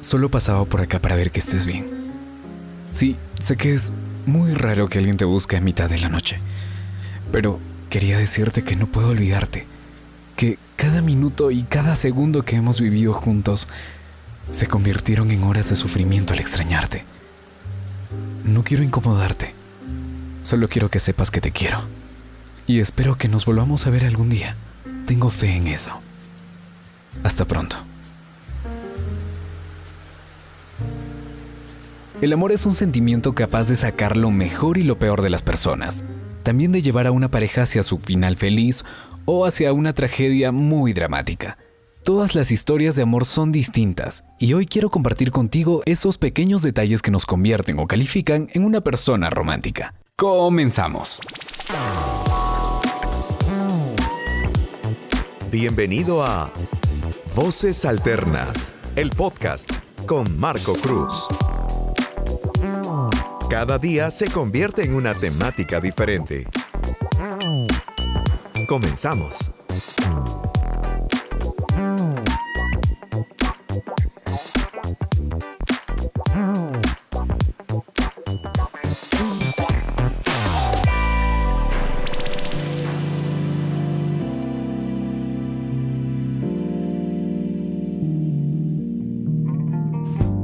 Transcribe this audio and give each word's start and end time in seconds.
Solo 0.00 0.30
pasaba 0.30 0.64
por 0.64 0.80
acá 0.80 1.00
para 1.00 1.16
ver 1.16 1.30
que 1.30 1.40
estés 1.40 1.66
bien. 1.66 1.86
Sí, 2.92 3.16
sé 3.40 3.56
que 3.56 3.74
es 3.74 3.92
muy 4.26 4.52
raro 4.54 4.88
que 4.88 4.98
alguien 4.98 5.16
te 5.16 5.24
busque 5.24 5.56
a 5.56 5.60
mitad 5.60 5.88
de 5.88 5.98
la 5.98 6.08
noche, 6.08 6.38
pero 7.32 7.58
quería 7.90 8.18
decirte 8.18 8.62
que 8.62 8.76
no 8.76 8.86
puedo 8.86 9.08
olvidarte, 9.08 9.66
que 10.36 10.58
cada 10.76 11.02
minuto 11.02 11.50
y 11.50 11.62
cada 11.62 11.96
segundo 11.96 12.44
que 12.44 12.56
hemos 12.56 12.80
vivido 12.80 13.14
juntos 13.14 13.68
se 14.50 14.66
convirtieron 14.66 15.30
en 15.30 15.42
horas 15.44 15.70
de 15.70 15.76
sufrimiento 15.76 16.34
al 16.34 16.40
extrañarte. 16.40 17.04
No 18.44 18.62
quiero 18.62 18.82
incomodarte, 18.82 19.54
solo 20.42 20.68
quiero 20.68 20.90
que 20.90 21.00
sepas 21.00 21.30
que 21.30 21.40
te 21.40 21.52
quiero 21.52 21.80
y 22.66 22.80
espero 22.80 23.16
que 23.16 23.28
nos 23.28 23.46
volvamos 23.46 23.86
a 23.86 23.90
ver 23.90 24.04
algún 24.04 24.28
día. 24.28 24.56
Tengo 25.06 25.30
fe 25.30 25.56
en 25.56 25.66
eso. 25.68 26.00
Hasta 27.22 27.44
pronto. 27.44 27.91
El 32.22 32.32
amor 32.32 32.52
es 32.52 32.66
un 32.66 32.72
sentimiento 32.72 33.34
capaz 33.34 33.66
de 33.66 33.74
sacar 33.74 34.16
lo 34.16 34.30
mejor 34.30 34.78
y 34.78 34.84
lo 34.84 34.96
peor 34.96 35.22
de 35.22 35.28
las 35.28 35.42
personas, 35.42 36.04
también 36.44 36.70
de 36.70 36.80
llevar 36.80 37.08
a 37.08 37.10
una 37.10 37.32
pareja 37.32 37.62
hacia 37.62 37.82
su 37.82 37.98
final 37.98 38.36
feliz 38.36 38.84
o 39.24 39.44
hacia 39.44 39.72
una 39.72 39.92
tragedia 39.92 40.52
muy 40.52 40.92
dramática. 40.92 41.58
Todas 42.04 42.36
las 42.36 42.52
historias 42.52 42.94
de 42.94 43.02
amor 43.02 43.24
son 43.24 43.50
distintas 43.50 44.22
y 44.38 44.52
hoy 44.52 44.66
quiero 44.66 44.88
compartir 44.88 45.32
contigo 45.32 45.82
esos 45.84 46.16
pequeños 46.16 46.62
detalles 46.62 47.02
que 47.02 47.10
nos 47.10 47.26
convierten 47.26 47.80
o 47.80 47.88
califican 47.88 48.46
en 48.54 48.62
una 48.64 48.80
persona 48.80 49.28
romántica. 49.28 49.92
Comenzamos. 50.14 51.18
Bienvenido 55.50 56.24
a 56.24 56.52
Voces 57.34 57.84
Alternas, 57.84 58.72
el 58.94 59.10
podcast 59.10 59.68
con 60.06 60.38
Marco 60.38 60.74
Cruz. 60.74 61.26
Cada 63.52 63.76
día 63.76 64.10
se 64.10 64.30
convierte 64.30 64.82
en 64.82 64.94
una 64.94 65.12
temática 65.12 65.78
diferente. 65.78 66.46
Comenzamos. 68.66 69.52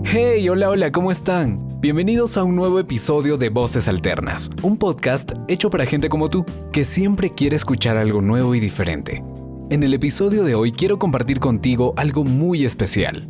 Hey, 0.04 0.46
hola, 0.50 0.68
hola, 0.68 0.92
¿cómo 0.92 1.10
están? 1.10 1.67
Bienvenidos 1.80 2.36
a 2.36 2.42
un 2.42 2.56
nuevo 2.56 2.80
episodio 2.80 3.36
de 3.36 3.50
Voces 3.50 3.86
Alternas, 3.86 4.50
un 4.62 4.78
podcast 4.78 5.30
hecho 5.46 5.70
para 5.70 5.86
gente 5.86 6.08
como 6.08 6.28
tú, 6.28 6.44
que 6.72 6.84
siempre 6.84 7.30
quiere 7.30 7.54
escuchar 7.54 7.96
algo 7.96 8.20
nuevo 8.20 8.56
y 8.56 8.58
diferente. 8.58 9.22
En 9.70 9.84
el 9.84 9.94
episodio 9.94 10.42
de 10.42 10.56
hoy 10.56 10.72
quiero 10.72 10.98
compartir 10.98 11.38
contigo 11.38 11.94
algo 11.96 12.24
muy 12.24 12.64
especial. 12.64 13.28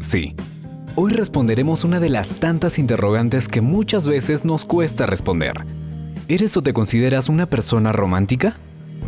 Sí, 0.00 0.34
hoy 0.96 1.12
responderemos 1.12 1.84
una 1.84 2.00
de 2.00 2.08
las 2.08 2.36
tantas 2.36 2.78
interrogantes 2.78 3.48
que 3.48 3.60
muchas 3.60 4.06
veces 4.06 4.46
nos 4.46 4.64
cuesta 4.64 5.04
responder. 5.04 5.66
¿Eres 6.26 6.56
o 6.56 6.62
te 6.62 6.72
consideras 6.72 7.28
una 7.28 7.44
persona 7.44 7.92
romántica? 7.92 8.56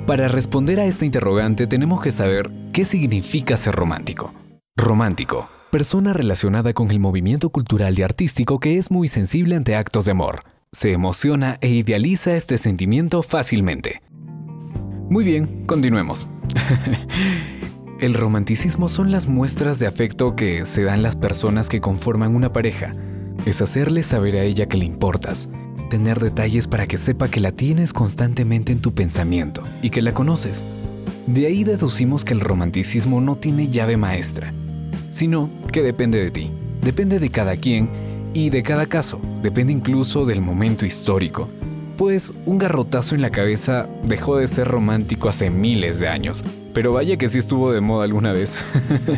Para 0.07 0.29
responder 0.29 0.81
a 0.81 0.85
esta 0.85 1.07
interrogante 1.07 1.67
tenemos 1.67 2.03
que 2.03 2.13
saber 2.13 2.51
qué 2.75 2.85
significa 2.85 3.57
ser 3.57 3.75
romántico. 3.75 4.35
Romántico 4.77 5.49
persona 5.73 6.13
relacionada 6.13 6.75
con 6.75 6.91
el 6.91 7.01
movimiento 7.01 7.49
cultural 7.49 7.99
y 7.99 8.03
artístico 8.03 8.61
que 8.61 8.77
es 8.77 8.91
muy 8.91 9.09
sensible 9.09 9.57
ante 9.57 9.75
actos 9.75 10.05
de 10.05 10.11
amor. 10.11 10.45
Se 10.71 10.93
emociona 10.93 11.57
e 11.63 11.69
idealiza 11.71 12.37
este 12.37 12.59
sentimiento 12.59 13.23
fácilmente. 13.23 14.03
Muy 15.09 15.25
bien, 15.25 15.65
continuemos. 15.65 16.27
el 18.01 18.13
romanticismo 18.13 18.91
son 18.91 19.11
las 19.11 19.29
muestras 19.29 19.79
de 19.79 19.87
afecto 19.87 20.37
que 20.37 20.67
se 20.67 20.83
dan 20.83 21.03
las 21.03 21.17
personas 21.17 21.71
que 21.71 21.81
conforman 21.81 22.37
una 22.37 22.53
pareja. 22.53 22.93
Es 23.47 23.63
hacerle 23.63 24.03
saber 24.03 24.37
a 24.37 24.43
ella 24.43 24.67
que 24.67 24.77
le 24.77 24.85
importas, 24.85 25.49
tener 25.89 26.21
detalles 26.21 26.69
para 26.69 26.87
que 26.87 26.99
sepa 26.99 27.29
que 27.29 27.41
la 27.41 27.53
tienes 27.53 27.95
constantemente 27.95 28.73
en 28.73 28.83
tu 28.83 28.93
pensamiento 28.93 29.63
y 29.81 29.89
que 29.89 30.03
la 30.03 30.13
conoces. 30.13 30.67
De 31.27 31.47
ahí 31.47 31.65
deducimos 31.65 32.27
que 32.27 32.35
el 32.35 32.41
romanticismo 32.41 33.23
no 33.23 33.37
tiene 33.37 33.69
llave 33.69 33.97
maestra 33.97 34.53
sino 35.13 35.51
que 35.71 35.83
depende 35.83 36.19
de 36.23 36.31
ti, 36.31 36.51
depende 36.81 37.19
de 37.19 37.29
cada 37.29 37.57
quien 37.57 37.91
y 38.33 38.49
de 38.49 38.63
cada 38.63 38.87
caso, 38.87 39.21
depende 39.43 39.73
incluso 39.73 40.25
del 40.25 40.41
momento 40.41 40.87
histórico. 40.87 41.49
Pues 41.99 42.33
un 42.47 42.57
garrotazo 42.57 43.15
en 43.15 43.21
la 43.21 43.31
cabeza 43.31 43.87
dejó 44.05 44.39
de 44.39 44.49
ser 44.49 44.67
romántico 44.67 45.29
hace 45.29 45.51
miles 45.51 46.01
de 46.01 46.09
años, 46.09 46.43
pero 46.73 46.93
vaya 46.93 47.19
que 47.19 47.29
sí 47.29 47.39
estuvo 47.39 47.71
de 47.71 47.83
moda 47.83 48.05
alguna 48.05 48.33
vez. 48.33 48.57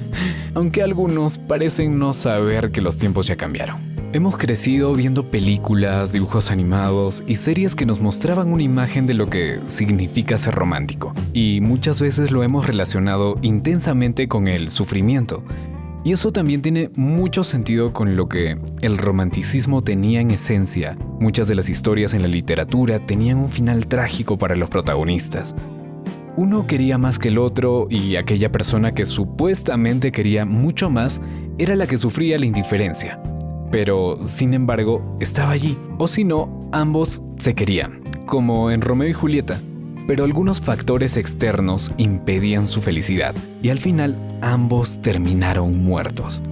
Aunque 0.55 0.83
algunos 0.83 1.39
parecen 1.39 1.99
no 2.01 2.13
saber 2.13 2.73
que 2.73 2.81
los 2.81 2.97
tiempos 2.97 3.29
ya 3.29 3.37
cambiaron. 3.37 3.95
Hemos 4.13 4.37
crecido 4.37 4.95
viendo 4.95 5.31
películas, 5.31 6.13
dibujos 6.13 6.51
animados 6.51 7.25
y 7.27 7.37
series 7.37 7.75
que 7.75 7.87
nos 7.87 8.01
mostraban 8.01 8.53
una 8.53 8.63
imagen 8.63 9.07
de 9.07 9.15
lo 9.15 9.29
que 9.29 9.61
significa 9.67 10.39
ser 10.39 10.55
romántico, 10.55 11.13
y 11.33 11.61
muchas 11.61 12.01
veces 12.01 12.31
lo 12.31 12.45
hemos 12.45 12.67
relacionado 12.67 13.35
intensamente 13.43 14.29
con 14.29 14.47
el 14.47 14.71
sufrimiento, 14.71 15.43
y 16.05 16.13
eso 16.13 16.31
también 16.31 16.61
tiene 16.61 16.91
mucho 16.97 17.45
sentido 17.45 17.95
con 17.95 18.15
lo 18.15 18.29
que 18.29 18.59
el 18.83 18.99
romanticismo 18.99 19.83
tenía 19.83 20.21
en 20.21 20.31
esencia. 20.31 20.99
Muchas 21.19 21.49
de 21.49 21.55
las 21.55 21.71
historias 21.71 22.13
en 22.13 22.21
la 22.21 22.29
literatura 22.29 22.99
tenían 22.99 23.39
un 23.39 23.49
final 23.49 23.87
trágico 23.87 24.37
para 24.37 24.55
los 24.55 24.69
protagonistas. 24.69 25.57
Uno 26.37 26.67
quería 26.67 26.99
más 26.99 27.19
que 27.19 27.29
el 27.29 27.39
otro 27.39 27.87
y 27.89 28.17
aquella 28.17 28.53
persona 28.53 28.93
que 28.93 29.07
supuestamente 29.07 30.13
quería 30.13 30.45
mucho 30.45 30.91
más 30.91 31.23
era 31.57 31.75
la 31.75 31.87
que 31.87 31.97
sufría 31.97 32.39
la 32.39 32.47
indiferencia. 32.47 33.23
Pero, 33.71 34.19
sin 34.27 34.53
embargo, 34.53 35.17
estaba 35.21 35.53
allí. 35.53 35.79
O 35.97 36.07
si 36.07 36.25
no, 36.25 36.69
ambos 36.71 37.23
se 37.39 37.55
querían, 37.55 38.03
como 38.27 38.71
en 38.71 38.83
Romeo 38.83 39.09
y 39.09 39.15
Julieta 39.15 39.59
pero 40.07 40.25
algunos 40.25 40.61
factores 40.61 41.17
externos 41.17 41.93
impedían 41.97 42.67
su 42.67 42.83
felicidad 42.83 43.35
y 43.63 43.71
al 43.71 43.79
final 43.79 44.17
ambos 44.41 45.01
terminaron 45.01 45.83
muertos. 45.85 46.43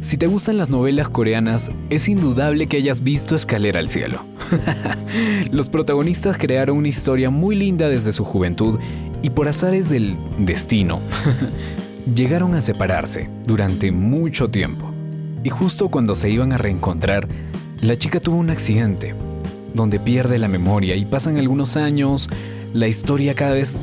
Si 0.00 0.16
te 0.16 0.26
gustan 0.26 0.56
las 0.56 0.68
novelas 0.68 1.08
coreanas, 1.08 1.70
es 1.88 2.08
indudable 2.08 2.66
que 2.66 2.78
hayas 2.78 3.04
visto 3.04 3.36
Escalera 3.36 3.78
al 3.78 3.88
Cielo. 3.88 4.24
Los 5.52 5.68
protagonistas 5.68 6.38
crearon 6.38 6.78
una 6.78 6.88
historia 6.88 7.30
muy 7.30 7.54
linda 7.54 7.88
desde 7.88 8.12
su 8.12 8.24
juventud 8.24 8.80
y 9.22 9.30
por 9.30 9.46
azares 9.46 9.88
del 9.88 10.16
destino, 10.38 11.00
llegaron 12.14 12.56
a 12.56 12.62
separarse 12.62 13.30
durante 13.46 13.92
mucho 13.92 14.48
tiempo. 14.48 14.92
Y 15.44 15.50
justo 15.50 15.88
cuando 15.88 16.16
se 16.16 16.30
iban 16.30 16.52
a 16.52 16.58
reencontrar, 16.58 17.28
la 17.80 17.96
chica 17.96 18.18
tuvo 18.18 18.36
un 18.36 18.50
accidente, 18.50 19.14
donde 19.72 20.00
pierde 20.00 20.38
la 20.38 20.48
memoria 20.48 20.96
y 20.96 21.04
pasan 21.04 21.36
algunos 21.36 21.76
años, 21.76 22.28
la 22.72 22.88
historia 22.88 23.34
cada 23.34 23.52
vez 23.52 23.76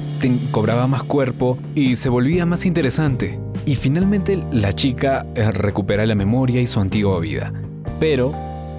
cobraba 0.52 0.88
más 0.88 1.04
cuerpo 1.04 1.58
y 1.76 1.96
se 1.96 2.10
volvía 2.10 2.46
más 2.46 2.66
interesante. 2.66 3.40
Y 3.66 3.76
finalmente 3.76 4.40
la 4.52 4.74
chica 4.74 5.26
eh, 5.36 5.52
recupera 5.52 6.06
la 6.06 6.16
memoria 6.16 6.62
y 6.62 6.68
su 6.68 6.80
antigua 6.80 7.20
vida, 7.20 7.54
pero 8.00 8.34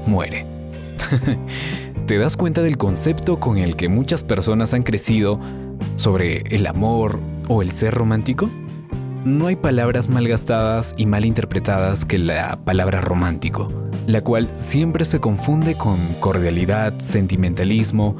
muere. 0.06 0.46
¿Te 2.06 2.18
das 2.18 2.36
cuenta 2.36 2.62
del 2.62 2.76
concepto 2.76 3.38
con 3.38 3.58
el 3.58 3.76
que 3.76 3.88
muchas 3.88 4.24
personas 4.24 4.74
han 4.74 4.82
crecido 4.82 5.38
sobre 5.94 6.38
el 6.54 6.66
amor 6.66 7.20
o 7.48 7.62
el 7.62 7.70
ser 7.70 7.94
romántico? 7.94 8.50
No 9.24 9.46
hay 9.46 9.56
palabras 9.56 10.08
mal 10.08 10.26
gastadas 10.26 10.94
y 10.96 11.06
mal 11.06 11.24
interpretadas 11.24 12.04
que 12.04 12.18
la 12.18 12.64
palabra 12.64 13.00
romántico, 13.00 13.68
la 14.06 14.22
cual 14.22 14.48
siempre 14.56 15.04
se 15.04 15.20
confunde 15.20 15.76
con 15.76 16.14
cordialidad, 16.14 16.98
sentimentalismo 16.98 18.16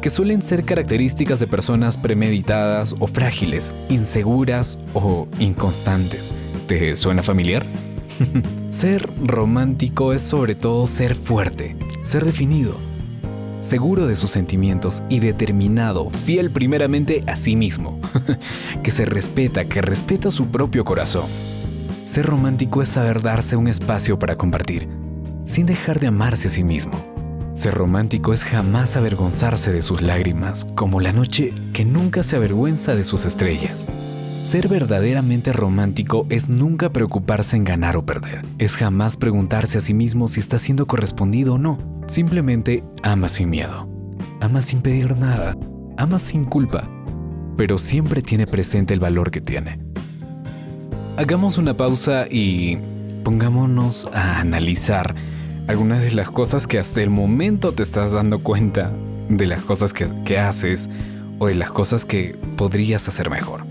que 0.00 0.10
suelen 0.10 0.40
ser 0.40 0.64
características 0.64 1.40
de 1.40 1.46
personas 1.46 1.96
premeditadas 1.96 2.94
o 2.98 3.06
frágiles, 3.06 3.74
inseguras 3.88 4.78
o 4.94 5.28
inconstantes. 5.38 6.32
¿Te 6.66 6.96
suena 6.96 7.22
familiar? 7.22 7.66
ser 8.70 9.08
romántico 9.22 10.12
es 10.12 10.22
sobre 10.22 10.54
todo 10.54 10.86
ser 10.86 11.14
fuerte, 11.14 11.76
ser 12.02 12.24
definido, 12.24 12.76
seguro 13.60 14.06
de 14.06 14.16
sus 14.16 14.30
sentimientos 14.30 15.02
y 15.08 15.20
determinado, 15.20 16.08
fiel 16.10 16.50
primeramente 16.50 17.20
a 17.26 17.36
sí 17.36 17.54
mismo, 17.54 18.00
que 18.82 18.90
se 18.90 19.04
respeta, 19.04 19.66
que 19.66 19.82
respeta 19.82 20.30
su 20.30 20.46
propio 20.46 20.84
corazón. 20.84 21.26
Ser 22.04 22.26
romántico 22.26 22.82
es 22.82 22.88
saber 22.88 23.20
darse 23.22 23.54
un 23.54 23.68
espacio 23.68 24.18
para 24.18 24.34
compartir, 24.34 24.88
sin 25.44 25.66
dejar 25.66 26.00
de 26.00 26.06
amarse 26.06 26.48
a 26.48 26.50
sí 26.50 26.64
mismo 26.64 27.19
ser 27.60 27.74
romántico 27.74 28.32
es 28.32 28.42
jamás 28.42 28.96
avergonzarse 28.96 29.70
de 29.70 29.82
sus 29.82 30.00
lágrimas, 30.00 30.64
como 30.74 30.98
la 30.98 31.12
noche 31.12 31.52
que 31.74 31.84
nunca 31.84 32.22
se 32.22 32.36
avergüenza 32.36 32.94
de 32.94 33.04
sus 33.04 33.26
estrellas. 33.26 33.86
Ser 34.42 34.66
verdaderamente 34.66 35.52
romántico 35.52 36.26
es 36.30 36.48
nunca 36.48 36.90
preocuparse 36.90 37.56
en 37.56 37.64
ganar 37.64 37.98
o 37.98 38.06
perder. 38.06 38.46
Es 38.58 38.76
jamás 38.76 39.18
preguntarse 39.18 39.76
a 39.76 39.82
sí 39.82 39.92
mismo 39.92 40.26
si 40.26 40.40
está 40.40 40.58
siendo 40.58 40.86
correspondido 40.86 41.54
o 41.54 41.58
no. 41.58 41.76
Simplemente 42.08 42.82
ama 43.02 43.28
sin 43.28 43.50
miedo. 43.50 43.86
Ama 44.40 44.62
sin 44.62 44.80
pedir 44.80 45.14
nada. 45.18 45.54
Ama 45.98 46.18
sin 46.18 46.46
culpa. 46.46 46.88
Pero 47.58 47.76
siempre 47.76 48.22
tiene 48.22 48.46
presente 48.46 48.94
el 48.94 49.00
valor 49.00 49.30
que 49.30 49.42
tiene. 49.42 49.78
Hagamos 51.18 51.58
una 51.58 51.76
pausa 51.76 52.24
y 52.30 52.78
pongámonos 53.22 54.08
a 54.14 54.40
analizar 54.40 55.14
algunas 55.70 56.02
de 56.02 56.10
las 56.10 56.28
cosas 56.30 56.66
que 56.66 56.80
hasta 56.80 57.00
el 57.00 57.10
momento 57.10 57.72
te 57.72 57.84
estás 57.84 58.10
dando 58.10 58.42
cuenta 58.42 58.92
de 59.28 59.46
las 59.46 59.62
cosas 59.62 59.92
que, 59.92 60.08
que 60.24 60.36
haces 60.36 60.90
o 61.38 61.46
de 61.46 61.54
las 61.54 61.70
cosas 61.70 62.04
que 62.04 62.36
podrías 62.56 63.06
hacer 63.06 63.30
mejor. 63.30 63.64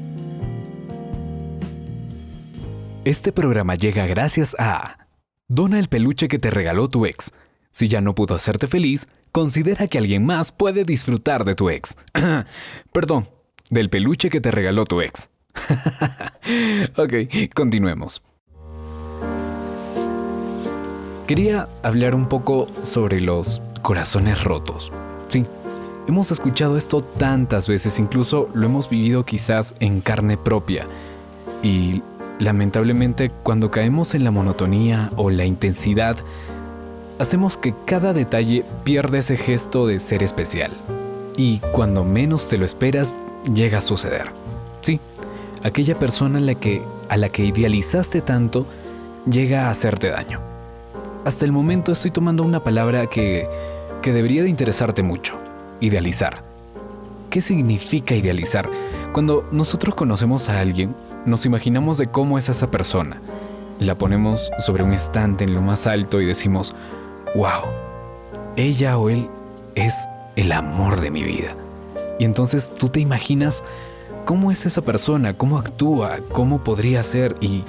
Este 3.03 3.33
programa 3.33 3.75
llega 3.75 4.07
gracias 4.07 4.55
a 4.59 5.07
Dona 5.49 5.77
el 5.77 5.89
peluche 5.89 6.29
que 6.29 6.39
te 6.39 6.49
regaló 6.49 6.87
tu 6.87 7.05
ex. 7.05 7.33
Si 7.69 7.89
ya 7.89 7.99
no 7.99 8.15
pudo 8.15 8.35
hacerte 8.35 8.67
feliz, 8.67 9.09
considera 9.33 9.87
que 9.87 9.97
alguien 9.97 10.25
más 10.25 10.53
puede 10.53 10.85
disfrutar 10.85 11.43
de 11.43 11.53
tu 11.53 11.69
ex. 11.69 11.97
Perdón, 12.93 13.27
del 13.69 13.89
peluche 13.89 14.29
que 14.29 14.39
te 14.39 14.51
regaló 14.51 14.85
tu 14.85 15.01
ex. 15.01 15.29
ok, 16.95 17.53
continuemos. 17.53 18.23
Quería 21.29 21.69
hablar 21.83 22.15
un 22.15 22.25
poco 22.25 22.67
sobre 22.81 23.21
los 23.21 23.61
corazones 23.83 24.43
rotos. 24.43 24.91
Sí, 25.27 25.45
hemos 26.07 26.31
escuchado 26.31 26.75
esto 26.75 27.01
tantas 27.01 27.67
veces, 27.67 27.99
incluso 27.99 28.49
lo 28.55 28.65
hemos 28.65 28.89
vivido 28.89 29.23
quizás 29.23 29.75
en 29.79 30.01
carne 30.01 30.37
propia. 30.37 30.87
Y 31.61 32.01
Lamentablemente, 32.39 33.31
cuando 33.43 33.69
caemos 33.69 34.15
en 34.15 34.23
la 34.23 34.31
monotonía 34.31 35.11
o 35.17 35.29
la 35.29 35.43
intensidad, 35.43 36.15
hacemos 37.19 37.57
que 37.57 37.75
cada 37.85 38.13
detalle 38.13 38.63
pierda 38.85 39.17
ese 39.17 39.35
gesto 39.35 39.85
de 39.85 39.99
ser 39.99 40.23
especial. 40.23 40.71
Y 41.35 41.59
cuando 41.73 42.05
menos 42.05 42.47
te 42.47 42.57
lo 42.57 42.65
esperas, 42.65 43.13
llega 43.53 43.79
a 43.79 43.81
suceder. 43.81 44.31
Sí, 44.79 45.01
aquella 45.63 45.99
persona 45.99 46.39
a 46.39 46.41
la 46.41 46.55
que, 46.55 46.81
a 47.09 47.17
la 47.17 47.27
que 47.27 47.43
idealizaste 47.43 48.21
tanto 48.21 48.65
llega 49.29 49.67
a 49.67 49.71
hacerte 49.71 50.07
daño. 50.07 50.48
Hasta 51.25 51.45
el 51.45 51.51
momento 51.51 51.91
estoy 51.91 52.11
tomando 52.11 52.43
una 52.43 52.63
palabra 52.63 53.07
que, 53.07 53.47
que 54.01 54.13
debería 54.13 54.43
de 54.43 54.49
interesarte 54.49 55.03
mucho. 55.03 55.37
Idealizar. 55.81 56.43
¿Qué 57.29 57.41
significa 57.41 58.15
idealizar? 58.15 58.69
Cuando 59.13 59.47
nosotros 59.51 59.95
conocemos 59.95 60.49
a 60.49 60.59
alguien, 60.59 60.95
nos 61.25 61.45
imaginamos 61.45 61.97
de 61.97 62.07
cómo 62.07 62.37
es 62.37 62.49
esa 62.49 62.71
persona. 62.71 63.21
La 63.79 63.95
ponemos 63.95 64.51
sobre 64.59 64.83
un 64.83 64.93
estante 64.93 65.43
en 65.43 65.53
lo 65.53 65.61
más 65.61 65.87
alto 65.87 66.21
y 66.21 66.25
decimos, 66.25 66.73
wow, 67.35 67.63
ella 68.55 68.97
o 68.97 69.09
él 69.09 69.29
es 69.75 70.07
el 70.35 70.51
amor 70.51 71.01
de 71.01 71.11
mi 71.11 71.23
vida. 71.23 71.55
Y 72.17 72.25
entonces 72.25 72.73
tú 72.73 72.89
te 72.89 72.99
imaginas 72.99 73.63
cómo 74.25 74.51
es 74.51 74.65
esa 74.65 74.81
persona, 74.81 75.33
cómo 75.33 75.57
actúa, 75.57 76.19
cómo 76.31 76.63
podría 76.63 77.03
ser 77.03 77.35
y, 77.41 77.63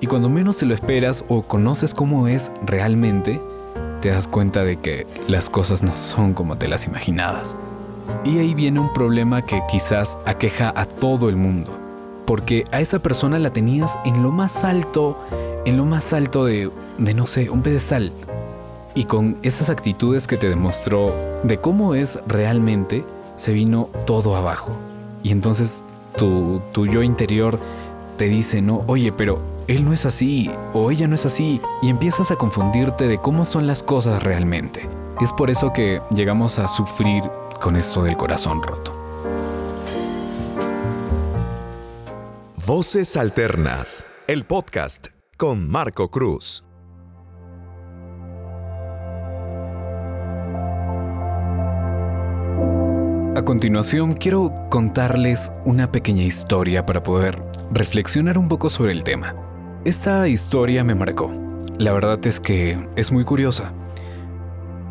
y 0.00 0.06
cuando 0.06 0.28
menos 0.28 0.58
te 0.58 0.66
lo 0.66 0.74
esperas 0.74 1.24
o 1.28 1.42
conoces 1.42 1.94
cómo 1.94 2.28
es 2.28 2.45
realmente, 2.64 3.40
te 4.00 4.10
das 4.10 4.28
cuenta 4.28 4.62
de 4.62 4.76
que 4.76 5.06
las 5.28 5.50
cosas 5.50 5.82
no 5.82 5.96
son 5.96 6.34
como 6.34 6.56
te 6.56 6.68
las 6.68 6.86
imaginabas. 6.86 7.56
Y 8.24 8.38
ahí 8.38 8.54
viene 8.54 8.80
un 8.80 8.92
problema 8.92 9.42
que 9.42 9.62
quizás 9.68 10.18
aqueja 10.26 10.72
a 10.76 10.86
todo 10.86 11.28
el 11.28 11.36
mundo 11.36 11.86
porque 12.26 12.64
a 12.72 12.80
esa 12.80 12.98
persona 12.98 13.38
la 13.38 13.50
tenías 13.50 13.98
en 14.04 14.22
lo 14.22 14.30
más 14.30 14.64
alto, 14.64 15.16
en 15.64 15.76
lo 15.76 15.84
más 15.84 16.12
alto 16.12 16.44
de, 16.44 16.70
de 16.98 17.14
no 17.14 17.26
sé, 17.26 17.48
un 17.48 17.62
pedestal. 17.62 18.12
Y 18.94 19.04
con 19.04 19.38
esas 19.42 19.70
actitudes 19.70 20.26
que 20.26 20.36
te 20.36 20.48
demostró 20.48 21.14
de 21.44 21.58
cómo 21.58 21.94
es 21.94 22.18
realmente, 22.26 23.04
se 23.36 23.52
vino 23.52 23.88
todo 24.06 24.36
abajo. 24.36 24.72
Y 25.22 25.30
entonces 25.30 25.84
tu, 26.16 26.60
tu 26.72 26.86
yo 26.86 27.02
interior 27.02 27.58
te 28.16 28.26
dice, 28.26 28.60
no, 28.60 28.82
oye, 28.86 29.12
pero 29.12 29.38
él 29.68 29.84
no 29.84 29.92
es 29.92 30.06
así 30.06 30.50
o 30.72 30.90
ella 30.90 31.06
no 31.06 31.14
es 31.14 31.26
así. 31.26 31.60
Y 31.82 31.90
empiezas 31.90 32.30
a 32.30 32.36
confundirte 32.36 33.06
de 33.06 33.18
cómo 33.18 33.46
son 33.46 33.66
las 33.66 33.82
cosas 33.82 34.22
realmente. 34.22 34.88
Es 35.20 35.32
por 35.32 35.50
eso 35.50 35.72
que 35.72 36.00
llegamos 36.10 36.58
a 36.58 36.68
sufrir 36.68 37.24
con 37.60 37.76
esto 37.76 38.02
del 38.02 38.16
corazón 38.16 38.62
roto. 38.62 38.94
Voces 42.66 43.16
Alternas, 43.16 44.04
el 44.26 44.44
podcast 44.44 45.08
con 45.36 45.68
Marco 45.68 46.10
Cruz. 46.10 46.64
A 53.36 53.42
continuación 53.44 54.14
quiero 54.14 54.52
contarles 54.70 55.52
una 55.64 55.92
pequeña 55.92 56.24
historia 56.24 56.86
para 56.86 57.02
poder 57.02 57.40
reflexionar 57.70 58.38
un 58.38 58.48
poco 58.48 58.70
sobre 58.70 58.92
el 58.92 59.04
tema. 59.04 59.45
Esta 59.86 60.28
historia 60.28 60.84
me 60.84 60.94
marcó. 60.94 61.32
La 61.78 61.92
verdad 61.92 62.18
es 62.26 62.40
que 62.40 62.76
es 62.96 63.10
muy 63.10 63.24
curiosa. 63.24 63.72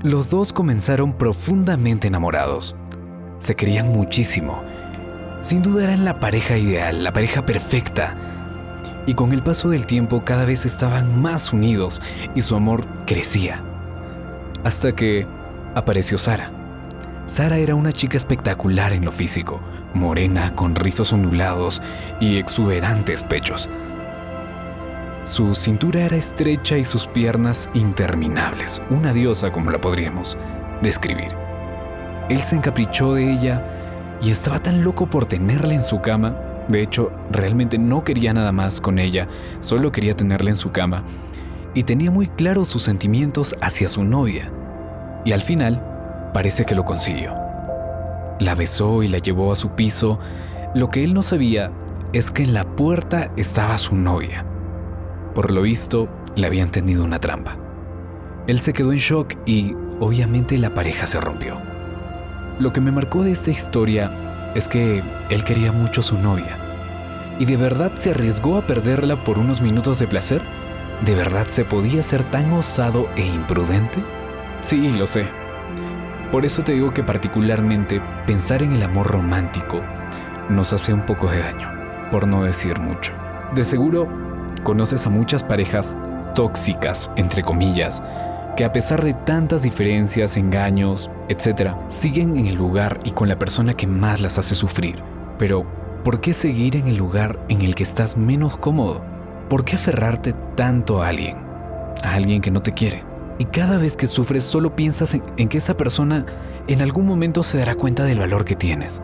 Los 0.01 0.31
dos 0.31 0.51
comenzaron 0.53 1.13
profundamente 1.13 2.07
enamorados. 2.07 2.75
Se 3.37 3.55
querían 3.55 3.93
muchísimo 3.93 4.63
sin 5.45 5.61
duda 5.61 5.83
eran 5.83 6.05
la 6.05 6.19
pareja 6.19 6.57
ideal, 6.57 7.03
la 7.03 7.13
pareja 7.13 7.45
perfecta. 7.45 8.17
Y 9.05 9.13
con 9.13 9.31
el 9.31 9.43
paso 9.43 9.69
del 9.69 9.85
tiempo 9.85 10.25
cada 10.25 10.43
vez 10.43 10.65
estaban 10.65 11.21
más 11.21 11.53
unidos 11.53 12.01
y 12.33 12.41
su 12.41 12.55
amor 12.55 12.87
crecía. 13.05 13.63
Hasta 14.63 14.95
que 14.95 15.27
apareció 15.75 16.17
Sara. 16.17 16.49
Sara 17.27 17.59
era 17.59 17.75
una 17.75 17.91
chica 17.91 18.17
espectacular 18.17 18.91
en 18.91 19.05
lo 19.05 19.11
físico, 19.11 19.61
morena, 19.93 20.55
con 20.55 20.73
rizos 20.73 21.13
ondulados 21.13 21.79
y 22.19 22.37
exuberantes 22.37 23.21
pechos. 23.21 23.69
Su 25.25 25.55
cintura 25.55 26.01
era 26.01 26.17
estrecha 26.17 26.77
y 26.77 26.83
sus 26.83 27.07
piernas 27.07 27.67
interminables, 27.73 28.79
una 28.91 29.11
diosa 29.11 29.51
como 29.51 29.71
la 29.71 29.81
podríamos 29.81 30.37
describir. 30.83 31.35
Él 32.29 32.37
se 32.37 32.55
encaprichó 32.55 33.15
de 33.15 33.33
ella 33.33 34.17
y 34.21 34.29
estaba 34.29 34.61
tan 34.61 34.83
loco 34.83 35.07
por 35.07 35.25
tenerla 35.25 35.73
en 35.73 35.81
su 35.81 35.99
cama. 35.99 36.37
De 36.67 36.79
hecho, 36.79 37.11
realmente 37.31 37.79
no 37.79 38.03
quería 38.03 38.33
nada 38.33 38.51
más 38.51 38.79
con 38.79 38.99
ella, 38.99 39.27
solo 39.61 39.91
quería 39.91 40.15
tenerla 40.15 40.51
en 40.51 40.55
su 40.55 40.71
cama. 40.71 41.03
Y 41.73 41.81
tenía 41.81 42.11
muy 42.11 42.27
claros 42.27 42.67
sus 42.67 42.83
sentimientos 42.83 43.55
hacia 43.61 43.89
su 43.89 44.03
novia. 44.03 44.51
Y 45.25 45.31
al 45.31 45.41
final, 45.41 46.29
parece 46.35 46.65
que 46.65 46.75
lo 46.75 46.85
consiguió. 46.85 47.35
La 48.39 48.53
besó 48.53 49.01
y 49.01 49.07
la 49.07 49.17
llevó 49.17 49.51
a 49.51 49.55
su 49.55 49.71
piso. 49.71 50.19
Lo 50.75 50.91
que 50.91 51.03
él 51.03 51.15
no 51.15 51.23
sabía 51.23 51.71
es 52.13 52.29
que 52.29 52.43
en 52.43 52.53
la 52.53 52.63
puerta 52.63 53.31
estaba 53.37 53.79
su 53.79 53.95
novia. 53.95 54.45
Por 55.35 55.51
lo 55.51 55.61
visto, 55.61 56.07
le 56.37 56.47
habían 56.47 56.71
tendido 56.71 57.03
una 57.03 57.19
trampa. 57.19 57.57
Él 58.47 58.57
se 58.59 58.71
quedó 58.71 58.93
en 58.93 58.99
shock 58.99 59.33
y 59.45 59.75
obviamente 59.99 60.57
la 60.57 60.73
pareja 60.73 61.07
se 61.07 61.19
rompió. 61.19 61.61
Lo 62.57 62.71
que 62.71 62.79
me 62.79 62.91
marcó 62.91 63.21
de 63.21 63.33
esta 63.33 63.49
historia 63.49 64.51
es 64.55 64.69
que 64.69 65.03
él 65.29 65.43
quería 65.43 65.73
mucho 65.73 65.99
a 65.99 66.05
su 66.05 66.17
novia. 66.17 67.35
¿Y 67.37 67.43
de 67.43 67.57
verdad 67.57 67.95
se 67.95 68.11
arriesgó 68.11 68.57
a 68.57 68.65
perderla 68.65 69.25
por 69.25 69.37
unos 69.37 69.59
minutos 69.59 69.99
de 69.99 70.07
placer? 70.07 70.41
¿De 71.03 71.15
verdad 71.15 71.47
se 71.47 71.65
podía 71.65 72.01
ser 72.01 72.23
tan 72.31 72.53
osado 72.53 73.09
e 73.17 73.25
imprudente? 73.25 74.01
Sí, 74.61 74.93
lo 74.93 75.05
sé. 75.05 75.25
Por 76.31 76.45
eso 76.45 76.63
te 76.63 76.71
digo 76.71 76.93
que 76.93 77.03
particularmente 77.03 78.01
pensar 78.25 78.63
en 78.63 78.71
el 78.71 78.83
amor 78.83 79.07
romántico 79.07 79.81
nos 80.49 80.71
hace 80.71 80.93
un 80.93 81.05
poco 81.05 81.29
de 81.29 81.39
daño, 81.39 81.67
por 82.09 82.25
no 82.25 82.43
decir 82.43 82.79
mucho. 82.79 83.11
De 83.53 83.65
seguro, 83.65 84.07
conoces 84.65 85.05
a 85.05 85.09
muchas 85.09 85.43
parejas 85.45 85.97
tóxicas, 86.33 87.09
entre 87.15 87.43
comillas, 87.43 88.03
que 88.57 88.65
a 88.65 88.73
pesar 88.73 89.03
de 89.03 89.13
tantas 89.13 89.61
diferencias, 89.61 90.35
engaños, 90.35 91.09
etc., 91.29 91.71
siguen 91.87 92.35
en 92.35 92.47
el 92.47 92.55
lugar 92.55 92.99
y 93.05 93.11
con 93.11 93.29
la 93.29 93.39
persona 93.39 93.73
que 93.73 93.87
más 93.87 94.19
las 94.19 94.37
hace 94.37 94.55
sufrir. 94.55 95.01
Pero, 95.37 95.65
¿por 96.03 96.19
qué 96.19 96.33
seguir 96.33 96.75
en 96.75 96.87
el 96.87 96.97
lugar 96.97 97.39
en 97.47 97.61
el 97.61 97.75
que 97.75 97.83
estás 97.83 98.17
menos 98.17 98.57
cómodo? 98.57 99.03
¿Por 99.49 99.63
qué 99.63 99.75
aferrarte 99.75 100.33
tanto 100.55 101.01
a 101.01 101.09
alguien? 101.09 101.37
A 102.03 102.15
alguien 102.15 102.41
que 102.41 102.51
no 102.51 102.61
te 102.61 102.71
quiere. 102.71 103.03
Y 103.37 103.45
cada 103.45 103.77
vez 103.77 103.95
que 103.95 104.07
sufres 104.07 104.43
solo 104.43 104.75
piensas 104.75 105.13
en, 105.13 105.23
en 105.37 105.47
que 105.47 105.57
esa 105.59 105.77
persona 105.77 106.25
en 106.67 106.81
algún 106.81 107.05
momento 107.05 107.43
se 107.43 107.57
dará 107.57 107.75
cuenta 107.75 108.03
del 108.03 108.19
valor 108.19 108.45
que 108.45 108.55
tienes. 108.55 109.01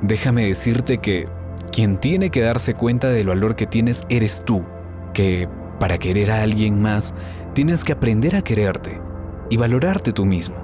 Déjame 0.00 0.46
decirte 0.46 0.98
que 0.98 1.28
quien 1.80 1.96
tiene 1.96 2.28
que 2.28 2.42
darse 2.42 2.74
cuenta 2.74 3.08
del 3.08 3.28
valor 3.28 3.56
que 3.56 3.64
tienes 3.64 4.02
eres 4.10 4.42
tú, 4.44 4.60
que 5.14 5.48
para 5.78 5.96
querer 5.96 6.30
a 6.30 6.42
alguien 6.42 6.82
más 6.82 7.14
tienes 7.54 7.84
que 7.84 7.94
aprender 7.94 8.36
a 8.36 8.42
quererte 8.42 9.00
y 9.48 9.56
valorarte 9.56 10.12
tú 10.12 10.26
mismo. 10.26 10.56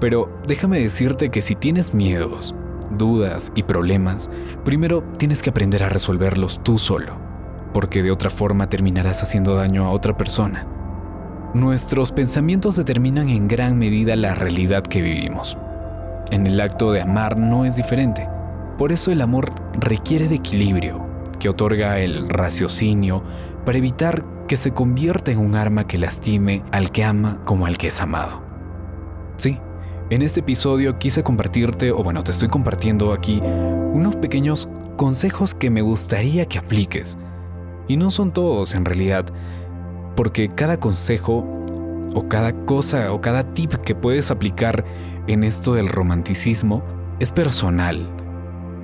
Pero 0.00 0.38
déjame 0.46 0.80
decirte 0.80 1.30
que 1.30 1.40
si 1.40 1.54
tienes 1.54 1.94
miedos, 1.94 2.54
dudas 2.90 3.52
y 3.54 3.62
problemas, 3.62 4.28
primero 4.66 5.02
tienes 5.16 5.40
que 5.40 5.48
aprender 5.48 5.82
a 5.82 5.88
resolverlos 5.88 6.62
tú 6.62 6.76
solo, 6.76 7.16
porque 7.72 8.02
de 8.02 8.10
otra 8.10 8.28
forma 8.28 8.68
terminarás 8.68 9.22
haciendo 9.22 9.54
daño 9.54 9.86
a 9.86 9.92
otra 9.92 10.14
persona. 10.14 10.66
Nuestros 11.54 12.12
pensamientos 12.12 12.76
determinan 12.76 13.30
en 13.30 13.48
gran 13.48 13.78
medida 13.78 14.14
la 14.14 14.34
realidad 14.34 14.82
que 14.82 15.00
vivimos. 15.00 15.56
En 16.30 16.46
el 16.46 16.60
acto 16.60 16.92
de 16.92 17.00
amar 17.00 17.38
no 17.38 17.64
es 17.64 17.76
diferente. 17.76 18.28
Por 18.78 18.90
eso 18.90 19.12
el 19.12 19.20
amor 19.20 19.52
requiere 19.74 20.28
de 20.28 20.36
equilibrio, 20.36 21.06
que 21.38 21.48
otorga 21.48 22.00
el 22.00 22.28
raciocinio 22.28 23.22
para 23.64 23.78
evitar 23.78 24.24
que 24.48 24.56
se 24.56 24.72
convierta 24.72 25.30
en 25.30 25.38
un 25.38 25.54
arma 25.54 25.86
que 25.86 25.98
lastime 25.98 26.64
al 26.72 26.90
que 26.90 27.04
ama 27.04 27.40
como 27.44 27.66
al 27.66 27.78
que 27.78 27.88
es 27.88 28.00
amado. 28.00 28.42
Sí, 29.36 29.58
en 30.10 30.22
este 30.22 30.40
episodio 30.40 30.98
quise 30.98 31.22
compartirte, 31.22 31.92
o 31.92 32.02
bueno, 32.02 32.22
te 32.22 32.30
estoy 32.30 32.48
compartiendo 32.48 33.12
aquí, 33.12 33.40
unos 33.92 34.16
pequeños 34.16 34.68
consejos 34.96 35.54
que 35.54 35.70
me 35.70 35.82
gustaría 35.82 36.46
que 36.46 36.58
apliques. 36.58 37.16
Y 37.88 37.96
no 37.96 38.10
son 38.10 38.32
todos 38.32 38.74
en 38.74 38.84
realidad, 38.84 39.24
porque 40.16 40.48
cada 40.48 40.78
consejo 40.78 41.46
o 42.14 42.28
cada 42.28 42.52
cosa 42.52 43.12
o 43.12 43.20
cada 43.20 43.54
tip 43.54 43.72
que 43.74 43.94
puedes 43.94 44.30
aplicar 44.30 44.84
en 45.26 45.44
esto 45.44 45.74
del 45.74 45.88
romanticismo 45.88 46.82
es 47.18 47.32
personal. 47.32 48.23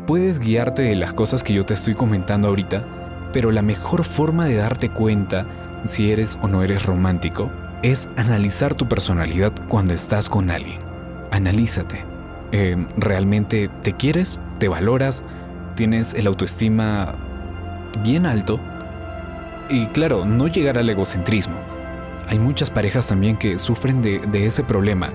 Puedes 0.07 0.41
guiarte 0.41 0.83
de 0.83 0.97
las 0.97 1.13
cosas 1.13 1.43
que 1.43 1.53
yo 1.53 1.65
te 1.65 1.75
estoy 1.75 1.95
comentando 1.95 2.49
ahorita, 2.49 2.85
pero 3.33 3.51
la 3.51 3.63
mejor 3.63 4.05
forma 4.05 4.47
de 4.47 4.57
darte 4.57 4.91
cuenta 4.91 5.47
si 5.87 6.11
eres 6.11 6.39
o 6.43 6.49
no 6.49 6.63
eres 6.63 6.85
romántico 6.85 7.51
es 7.83 8.09
analizar 8.17 8.75
tu 8.75 8.89
personalidad 8.89 9.53
cuando 9.69 9.95
estás 9.95 10.29
con 10.29 10.51
alguien. 10.51 10.81
Analízate. 11.31 12.05
Eh, 12.53 12.77
¿Realmente 12.97 13.71
te 13.83 13.93
quieres? 13.93 14.39
¿Te 14.59 14.69
valoras? 14.69 15.23
¿Tienes 15.77 16.15
el 16.15 16.27
autoestima 16.27 17.15
bien 18.03 18.27
alto? 18.27 18.61
Y 19.69 19.87
claro, 19.87 20.25
no 20.25 20.49
llegar 20.49 20.79
al 20.79 20.91
egocentrismo. 20.91 21.63
Hay 22.27 22.39
muchas 22.39 22.71
parejas 22.71 23.07
también 23.07 23.37
que 23.37 23.59
sufren 23.59 24.03
de, 24.03 24.47
ese 24.47 24.65
problema. 24.65 25.11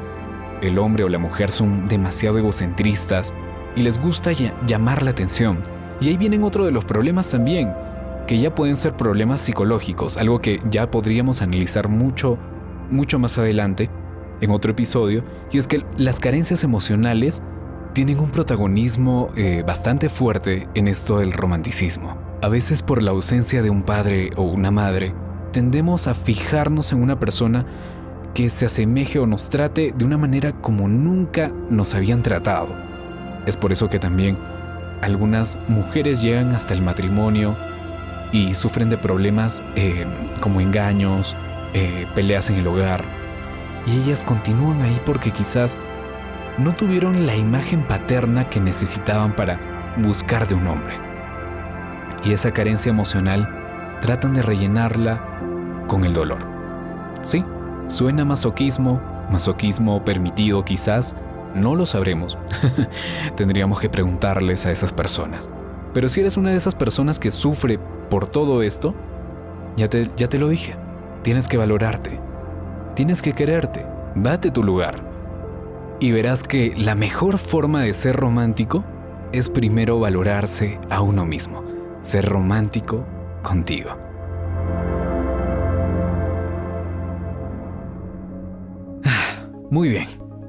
El 0.61 0.79
hombre 0.79 1.03
o 1.03 1.09
la 1.09 1.17
mujer 1.17 1.51
son 1.51 1.87
demasiado 1.87 2.37
egocentristas 2.37 3.33
y 3.75 3.81
les 3.81 3.99
gusta 3.99 4.31
llamar 4.65 5.03
la 5.03 5.11
atención. 5.11 5.61
Y 6.01 6.09
ahí 6.09 6.17
vienen 6.17 6.43
otro 6.43 6.65
de 6.65 6.71
los 6.71 6.85
problemas 6.85 7.29
también, 7.29 7.73
que 8.27 8.39
ya 8.39 8.53
pueden 8.53 8.75
ser 8.75 8.95
problemas 8.97 9.41
psicológicos, 9.41 10.17
algo 10.17 10.39
que 10.39 10.61
ya 10.69 10.89
podríamos 10.89 11.41
analizar 11.41 11.87
mucho, 11.87 12.37
mucho 12.89 13.19
más 13.19 13.37
adelante 13.37 13.89
en 14.41 14.51
otro 14.51 14.71
episodio, 14.71 15.23
y 15.51 15.57
es 15.57 15.67
que 15.67 15.85
las 15.97 16.19
carencias 16.19 16.63
emocionales 16.63 17.41
tienen 17.93 18.19
un 18.19 18.29
protagonismo 18.29 19.29
eh, 19.37 19.63
bastante 19.65 20.09
fuerte 20.09 20.67
en 20.73 20.87
esto 20.87 21.19
del 21.19 21.31
romanticismo. 21.31 22.17
A 22.41 22.49
veces 22.49 22.83
por 22.83 23.01
la 23.01 23.11
ausencia 23.11 23.61
de 23.61 23.69
un 23.69 23.83
padre 23.83 24.31
o 24.35 24.43
una 24.43 24.69
madre, 24.69 25.13
tendemos 25.53 26.07
a 26.07 26.13
fijarnos 26.13 26.91
en 26.91 27.01
una 27.01 27.17
persona 27.17 27.65
que 28.33 28.49
se 28.49 28.65
asemeje 28.65 29.19
o 29.19 29.25
nos 29.25 29.49
trate 29.49 29.93
de 29.97 30.03
una 30.03 30.17
manera 30.17 30.51
como 30.51 30.89
nunca 30.89 31.53
nos 31.69 31.95
habían 31.95 32.21
tratado. 32.21 32.94
Es 33.45 33.57
por 33.57 33.71
eso 33.71 33.89
que 33.89 33.99
también 33.99 34.37
algunas 35.01 35.57
mujeres 35.67 36.21
llegan 36.21 36.53
hasta 36.53 36.73
el 36.73 36.81
matrimonio 36.81 37.57
y 38.31 38.53
sufren 38.53 38.89
de 38.89 38.97
problemas 38.97 39.63
eh, 39.75 40.05
como 40.41 40.61
engaños, 40.61 41.35
eh, 41.73 42.07
peleas 42.15 42.49
en 42.49 42.57
el 42.57 42.67
hogar. 42.67 43.05
Y 43.85 44.01
ellas 44.01 44.23
continúan 44.23 44.81
ahí 44.81 44.99
porque 45.05 45.31
quizás 45.31 45.77
no 46.57 46.73
tuvieron 46.73 47.25
la 47.27 47.35
imagen 47.35 47.83
paterna 47.83 48.49
que 48.49 48.59
necesitaban 48.59 49.33
para 49.33 49.93
buscar 49.97 50.47
de 50.47 50.55
un 50.55 50.67
hombre 50.67 51.05
y 52.25 52.33
esa 52.33 52.51
carencia 52.51 52.89
emocional 52.89 53.47
tratan 54.01 54.33
de 54.33 54.41
rellenarla 54.41 55.21
con 55.87 56.03
el 56.03 56.13
dolor. 56.13 56.39
Sí, 57.21 57.45
suena 57.87 58.25
masoquismo, 58.25 59.01
masoquismo 59.29 60.03
permitido 60.03 60.65
quizás, 60.65 61.15
no 61.55 61.75
lo 61.75 61.85
sabremos. 61.85 62.37
Tendríamos 63.35 63.79
que 63.79 63.89
preguntarles 63.89 64.65
a 64.65 64.71
esas 64.71 64.93
personas. 64.93 65.49
Pero 65.93 66.09
si 66.09 66.19
eres 66.19 66.37
una 66.37 66.51
de 66.51 66.57
esas 66.57 66.75
personas 66.75 67.19
que 67.19 67.31
sufre 67.31 67.79
por 68.09 68.27
todo 68.27 68.61
esto, 68.61 68.93
ya 69.77 69.87
te, 69.87 70.09
ya 70.17 70.27
te 70.27 70.37
lo 70.37 70.49
dije, 70.49 70.75
tienes 71.23 71.47
que 71.47 71.57
valorarte, 71.57 72.19
tienes 72.95 73.21
que 73.21 73.33
quererte, 73.33 73.85
date 74.15 74.51
tu 74.51 74.63
lugar. 74.63 75.03
Y 75.99 76.11
verás 76.11 76.43
que 76.43 76.73
la 76.75 76.95
mejor 76.95 77.37
forma 77.37 77.81
de 77.81 77.93
ser 77.93 78.15
romántico 78.15 78.83
es 79.31 79.49
primero 79.49 79.99
valorarse 79.99 80.79
a 80.89 81.01
uno 81.01 81.25
mismo 81.25 81.63
ser 82.05 82.25
romántico 82.25 83.03
contigo. 83.41 83.97
Muy 89.71 89.89
bien, 89.89 90.05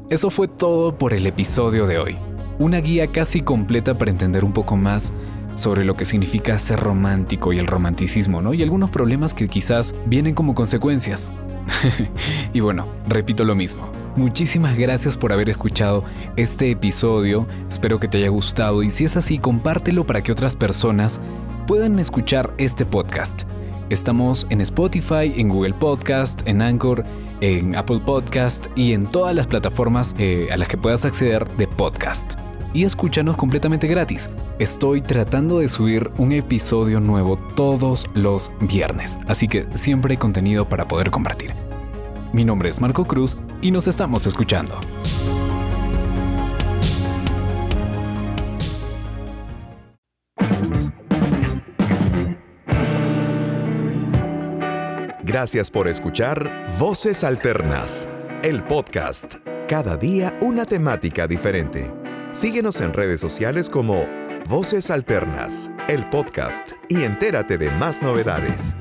eso 0.09 0.31
fue 0.31 0.47
todo 0.47 0.97
por 0.97 1.13
el 1.13 1.27
episodio 1.27 1.87
de 1.87 1.99
hoy. 1.99 2.17
Una 2.59 2.79
guía 2.79 3.09
casi 3.09 3.41
completa 3.41 3.99
para 3.99 4.13
entender 4.13 4.45
un 4.45 4.53
poco 4.53 4.77
más 4.77 5.13
sobre 5.55 5.85
lo 5.85 5.97
que 5.97 6.05
significa 6.05 6.59
ser 6.59 6.79
romántico 6.79 7.53
y 7.53 7.59
el 7.59 7.67
romanticismo, 7.67 8.41
¿no? 8.41 8.55
Y 8.55 8.63
algunos 8.63 8.91
problemas 8.91 9.35
que 9.35 9.49
quizás 9.49 9.95
vienen 10.07 10.35
como 10.35 10.55
consecuencias. 10.55 11.33
y 12.53 12.61
bueno, 12.61 12.87
repito 13.09 13.45
lo 13.45 13.57
mismo. 13.57 13.91
Muchísimas 14.15 14.79
gracias 14.79 15.17
por 15.17 15.33
haber 15.33 15.51
escuchado 15.51 16.05
este 16.37 16.71
episodio, 16.71 17.47
espero 17.69 17.99
que 17.99 18.09
te 18.09 18.19
haya 18.19 18.29
gustado 18.29 18.83
y 18.83 18.91
si 18.91 19.05
es 19.05 19.17
así, 19.17 19.39
compártelo 19.39 20.07
para 20.07 20.23
que 20.23 20.33
otras 20.33 20.57
personas 20.57 21.21
puedan 21.67 21.99
escuchar 21.99 22.55
este 22.59 22.87
podcast. 22.87 23.43
Estamos 23.88 24.49
en 24.50 24.61
Spotify, 24.61 25.33
en 25.37 25.49
Google 25.49 25.75
Podcast, 25.75 26.47
en 26.49 26.61
Anchor, 26.61 27.05
en 27.40 27.76
Apple 27.76 28.00
Podcast 28.00 28.66
y 28.75 28.93
en 28.93 29.07
todas 29.07 29.33
las 29.33 29.47
plataformas 29.47 30.16
eh, 30.19 30.49
a 30.50 30.57
las 30.57 30.69
que 30.69 30.76
puedas 30.76 31.05
acceder 31.05 31.47
de 31.57 31.69
podcast. 31.69 32.35
Y 32.75 32.83
escúchanos 32.83 33.37
completamente 33.37 33.87
gratis. 33.87 34.28
Estoy 34.59 35.00
tratando 35.00 35.61
de 35.61 35.69
subir 35.69 36.11
un 36.19 36.33
episodio 36.33 36.99
nuevo 36.99 37.37
todos 37.37 38.07
los 38.14 38.50
viernes, 38.61 39.19
así 39.28 39.47
que 39.47 39.66
siempre 39.73 40.14
hay 40.14 40.19
contenido 40.19 40.69
para 40.69 40.88
poder 40.88 41.11
compartir. 41.11 41.55
Mi 42.33 42.45
nombre 42.45 42.69
es 42.69 42.81
Marco 42.81 43.05
Cruz 43.05 43.38
y 43.62 43.71
nos 43.71 43.87
estamos 43.87 44.26
escuchando. 44.26 44.81
Gracias 55.38 55.71
por 55.71 55.87
escuchar 55.87 56.66
Voces 56.78 57.23
Alternas, 57.23 58.09
el 58.43 58.64
podcast. 58.64 59.35
Cada 59.69 59.99
día 59.99 60.35
una 60.40 60.64
temática 60.64 61.26
diferente. 61.26 61.93
Síguenos 62.33 62.81
en 62.81 62.95
redes 62.95 63.21
sociales 63.21 63.69
como 63.69 64.07
Voces 64.49 64.90
Alternas, 64.90 65.71
el 65.90 66.09
podcast, 66.09 66.71
y 66.88 67.02
entérate 67.02 67.59
de 67.59 67.71
más 67.71 68.00
novedades. 68.00 68.75